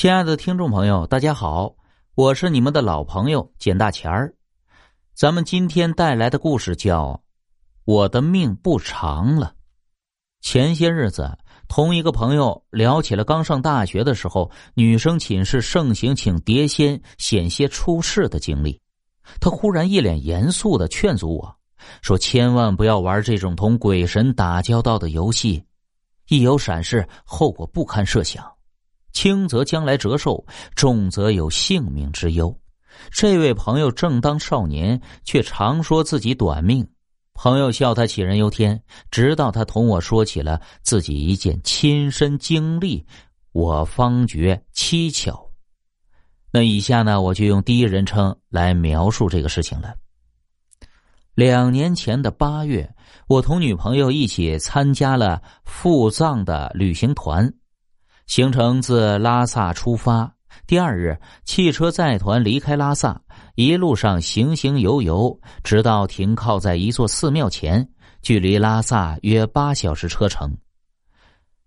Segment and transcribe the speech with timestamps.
[0.00, 1.74] 亲爱的听众朋友，大家好，
[2.14, 4.34] 我是你们的老朋友简大钱儿。
[5.12, 7.08] 咱们今天带来的故事叫
[7.84, 9.48] 《我的命不长了》。
[10.40, 11.36] 前些日子，
[11.68, 18.80] 同一个朋友聊起了刚上大学的时候，女生寝室盛行请碟仙险些出事的经历。
[19.38, 21.56] 他忽然一脸严肃的劝阻我
[22.00, 25.62] 说：“千万不要玩这种同鬼神打交道的游戏，
[26.28, 28.42] 一有闪失，后果不堪设想。”
[29.12, 32.54] 轻则将来折寿，重则有性命之忧。
[33.10, 36.86] 这位朋友正当少年，却常说自己短命。
[37.32, 43.06] 朋友笑他杞人忧天，直到他同我说起了自己一件亲身经历，
[43.52, 45.50] 我方觉蹊跷。
[46.52, 49.94] 那以下呢，我就用第一人称来描述这个事情了。
[51.34, 52.92] 两年前的八月，
[53.26, 57.50] 我同女朋友一起参加了赴藏的旅行团。
[58.30, 60.32] 行程自拉萨出发，
[60.64, 63.20] 第二日，汽车载团离开拉萨，
[63.56, 67.84] 一路上行行游游，直到停靠在一座寺庙前，
[68.22, 70.48] 距离拉萨约八小时车程。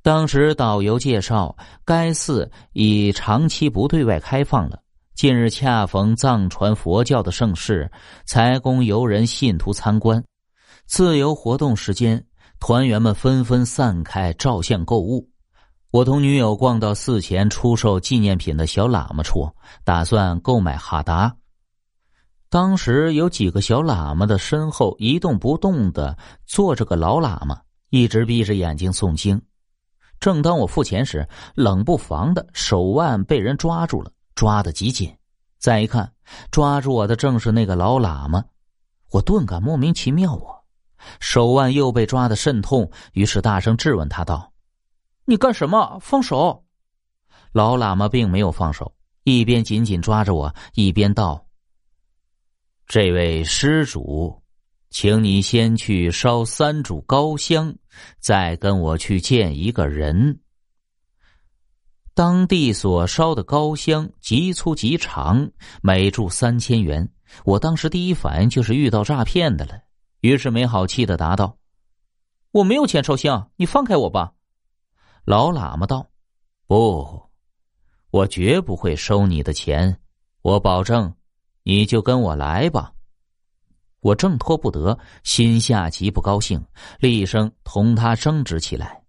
[0.00, 1.54] 当时导游介绍，
[1.84, 4.80] 该寺已长期不对外开放了，
[5.14, 7.90] 近日恰逢藏传佛教的盛世，
[8.24, 10.24] 才供游人信徒参观。
[10.86, 12.24] 自由活动时间，
[12.60, 15.28] 团员们纷纷散开照相购物。
[15.96, 19.50] 我同女友逛到寺前出售纪念品的小喇嘛处，
[19.82, 21.34] 打算购买哈达。
[22.50, 29.40] 当时有几个小喇嘛的身后一动不动的坐着个老喇嘛，一直闭着眼睛诵经。
[30.20, 35.10] 正当我付钱时，冷不防的手腕被人抓住了，抓得极紧。
[35.58, 36.12] 再一看，
[36.50, 38.44] 抓住我的正是那个老喇嘛，
[39.12, 40.34] 我顿感莫名其妙。
[40.34, 40.62] 我
[41.20, 44.52] 手腕又被抓得甚痛，于是大声质问他道。
[45.28, 45.98] 你干什么？
[46.00, 46.64] 放手！
[47.50, 51.44] 老喇嘛并没有放手，一边紧紧抓着我，一边道
[52.86, 54.40] ：“这位施主，
[54.90, 57.74] 请你先去烧三炷高香，
[58.20, 60.38] 再跟我去见一个人。
[62.14, 65.50] 当地所烧的高香极粗极长，
[65.82, 67.08] 每炷三千元。
[67.44, 69.80] 我当时第一反应就是遇到诈骗的了，
[70.20, 71.58] 于是没好气的答道
[72.52, 74.34] ：‘我没有钱烧香，你放开我吧。’”
[75.26, 76.06] 老喇嘛道
[76.68, 77.20] ：“不，
[78.12, 79.98] 我绝不会收你的钱，
[80.40, 81.12] 我保证，
[81.64, 82.92] 你就跟我来吧。”
[83.98, 86.64] 我挣脱不得，心下极不高兴，
[87.00, 89.02] 厉声同他争执起来。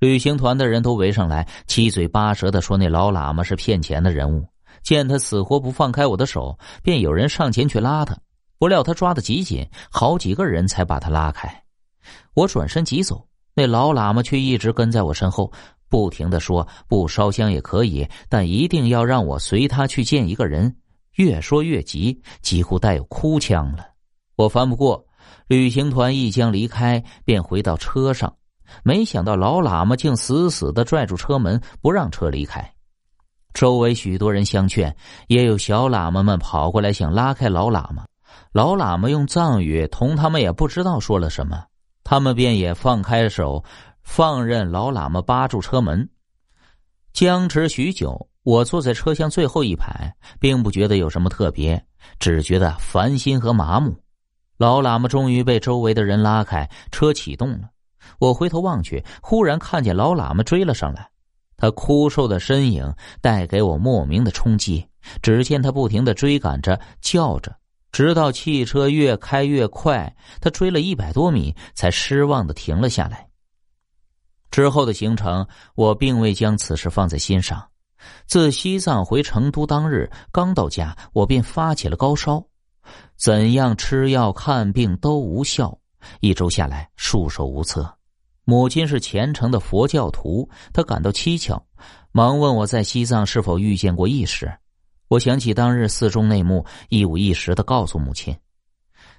[0.00, 4.44] 旅行团的人都围上来，七嘴八舌的说那老喇嘛是骗钱的人物。
[4.82, 8.18] 见他死活不放开我的手，便有人上前去拉他，
[8.58, 11.62] 不料他抓得极紧，好几个人才把他拉开。
[12.34, 13.28] 我转身急走。
[13.56, 15.50] 那老喇嘛却一直跟在我身后，
[15.88, 20.76] 不停的说：“不烧香也可以，但一定要让我随他去见一个人。”
[21.16, 23.86] 越说越急，几乎带有哭腔了。
[24.36, 25.02] 我翻不过，
[25.46, 28.30] 旅行团一将离开，便回到车上。
[28.82, 32.70] 没想到老喇嘛竟死死的拽住车门，不让车离开。
[33.54, 34.94] 周围许多人相劝，
[35.28, 38.04] 也有小喇嘛们跑过来想拉开老喇嘛。
[38.52, 41.64] 老喇嘛用藏语同他们也不知道说了什么。
[42.08, 43.64] 他们便也放开手，
[44.00, 46.08] 放任老喇嘛扒住车门。
[47.12, 51.84] 僵持许久，我坐在车厢最后一排，并不觉得有什么特别，
[52.20, 53.92] 只觉得烦心和麻木。
[54.56, 57.70] 老喇嘛终于被周围的人拉开，车启动了。
[58.20, 61.10] 我回头望去，忽然看见老喇嘛追了上来，
[61.56, 64.86] 他枯瘦的身影带给我莫名的冲击。
[65.22, 67.52] 只见他不停的追赶着，叫着。
[67.96, 73.26] 直到汽车越开越快，他追了一百多米，才失望的停了下来。
[74.50, 77.66] 之后的行程，我并未将此事放在心上。
[78.26, 82.44] 自西藏回成都当日，刚到家，我便发起了高烧，
[83.16, 85.78] 怎样吃药看病都无效。
[86.20, 87.90] 一周下来，束手无策。
[88.44, 91.64] 母亲是虔诚的佛教徒，她感到蹊跷，
[92.12, 94.52] 忙问我在西藏是否遇见过异事。
[95.08, 98.36] 我想起当日寺中内幕，一五一十的告诉母亲。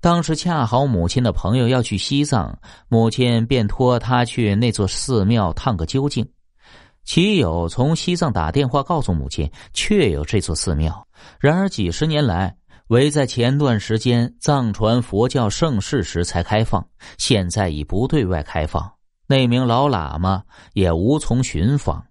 [0.00, 2.58] 当时恰好母亲的朋友要去西藏，
[2.88, 6.28] 母亲便托他去那座寺庙探个究竟。
[7.04, 11.06] 其友从西藏打电话告诉母亲，确有这座寺庙。
[11.40, 12.56] 然而几十年来，
[12.88, 16.86] 唯在前段时间藏传佛教盛世时才开放，
[17.18, 18.92] 现在已不对外开放。
[19.26, 20.42] 那名老喇嘛
[20.74, 22.04] 也无从寻访。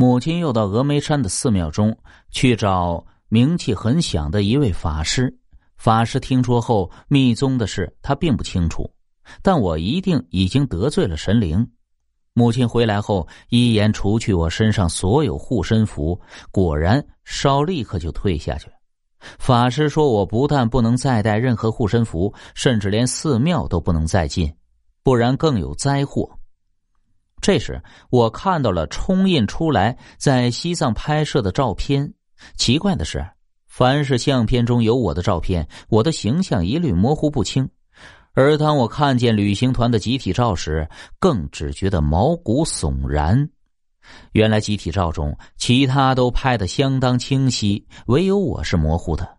[0.00, 1.98] 母亲又到峨眉山的寺庙中
[2.30, 5.36] 去找名气很响的一位法师。
[5.76, 8.88] 法师听说后，密宗的事他并不清楚，
[9.42, 11.68] 但我一定已经得罪了神灵。
[12.32, 16.20] 母亲回来后，一言除去我身上所有护身符，
[16.52, 18.70] 果然烧立刻就退下去。
[19.40, 24.54] 法师说：“我不但不能再带任何护身符，甚至连寺庙都不能再进，
[25.02, 26.30] 不然更有灾祸。”
[27.40, 32.12] 这时，我看到了冲印出来在西藏拍摄的照片。
[32.56, 33.26] 奇怪的是，
[33.66, 37.68] 凡是相片中有我的照片，我的形象一律模糊不清。
[38.34, 40.88] 而当我看见旅行团的集体照时，
[41.18, 43.48] 更只觉得毛骨悚然。
[44.32, 49.37] 原来集体照中，其他都拍得相当清晰，唯有我是模糊的。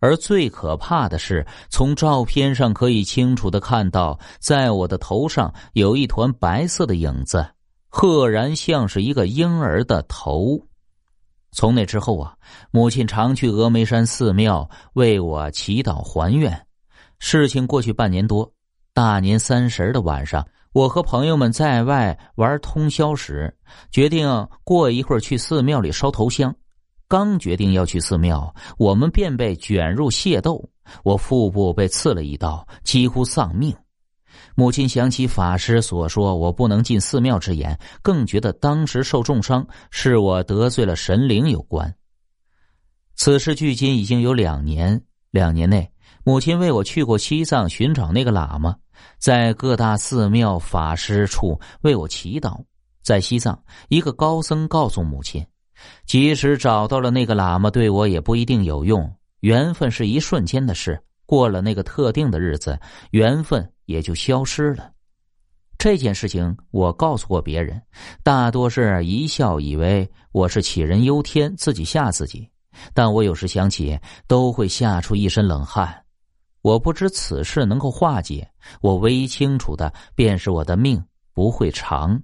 [0.00, 7.44] 而最可怕的是，从照片上可以清楚的看到，在我的头上有一团白色的影子，
[7.88, 10.60] 赫然像是一个婴儿的头。
[11.50, 12.34] 从那之后啊，
[12.70, 16.66] 母亲常去峨眉山寺庙为我祈祷还愿。
[17.18, 18.52] 事情过去半年多，
[18.92, 20.46] 大年三十的晚上。
[20.72, 23.52] 我和朋友们在外玩通宵时，
[23.90, 26.54] 决定过一会儿去寺庙里烧头香。
[27.08, 30.68] 刚决定要去寺庙，我们便被卷入械斗，
[31.02, 33.74] 我腹部被刺了一刀，几乎丧命。
[34.54, 41.92] 母亲想起法师所说我不能进寺庙之言，更觉得当时受重伤是我得罪了神灵有关。
[43.16, 45.00] 此事距今已经有两年，
[45.30, 45.90] 两年内，
[46.24, 48.76] 母亲为我去过西藏寻找那个喇嘛。
[49.18, 52.60] 在各大寺庙、法师处为我祈祷。
[53.02, 55.44] 在西藏，一个高僧告诉母亲，
[56.06, 59.12] 即使找到了那个喇嘛，对我也不一定有用。
[59.40, 62.78] 缘分是一瞬间的事，过了那个特定的日子，
[63.10, 64.90] 缘分也就消失了。
[65.78, 67.80] 这件事情我告诉过别人，
[68.24, 72.48] 大多是一笑，以为我是杞人忧天，自己吓自己。
[72.92, 73.96] 但我有时想起，
[74.26, 76.04] 都会吓出一身冷汗。
[76.62, 78.48] 我不知此事能够化解，
[78.80, 81.00] 我唯一清楚的便是我的命
[81.32, 82.20] 不会长。